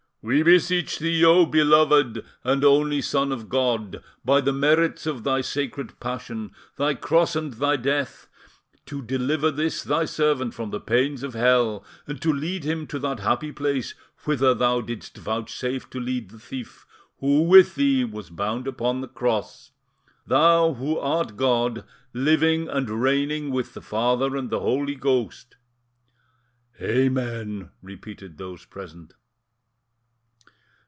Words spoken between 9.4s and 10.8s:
this Thy servant from the